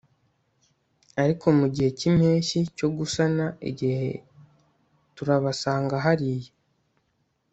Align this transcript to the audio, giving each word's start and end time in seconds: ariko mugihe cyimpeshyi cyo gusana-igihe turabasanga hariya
ariko 1.21 1.45
mugihe 1.57 1.89
cyimpeshyi 1.99 2.59
cyo 2.77 2.87
gusana-igihe 2.97 4.09
turabasanga 5.15 5.93
hariya 6.05 6.51